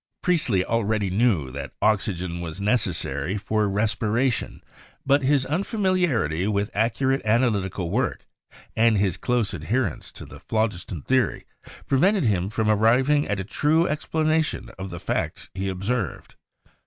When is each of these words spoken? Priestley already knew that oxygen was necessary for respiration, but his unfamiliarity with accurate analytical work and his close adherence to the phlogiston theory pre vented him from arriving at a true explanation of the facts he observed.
Priestley 0.23 0.65
already 0.65 1.11
knew 1.11 1.51
that 1.51 1.73
oxygen 1.79 2.41
was 2.41 2.59
necessary 2.59 3.37
for 3.37 3.69
respiration, 3.69 4.63
but 5.05 5.21
his 5.21 5.45
unfamiliarity 5.45 6.47
with 6.47 6.71
accurate 6.73 7.21
analytical 7.23 7.91
work 7.91 8.25
and 8.75 8.97
his 8.97 9.15
close 9.15 9.53
adherence 9.53 10.11
to 10.13 10.25
the 10.25 10.39
phlogiston 10.39 11.03
theory 11.03 11.45
pre 11.85 11.99
vented 11.99 12.23
him 12.23 12.49
from 12.49 12.67
arriving 12.67 13.27
at 13.27 13.39
a 13.39 13.43
true 13.43 13.85
explanation 13.87 14.71
of 14.79 14.89
the 14.89 14.99
facts 14.99 15.51
he 15.53 15.69
observed. 15.69 16.33